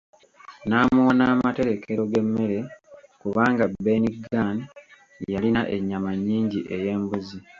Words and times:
N'amuwa 0.67 1.11
n'amaterekero 1.15 2.01
g'emmere 2.11 2.59
kubanga 3.21 3.63
Ben 3.85 4.03
Gunn 4.25 4.57
yalina 5.33 5.61
ennyama 5.75 6.11
nnyingi 6.15 6.59
ey'embuzi. 6.75 7.37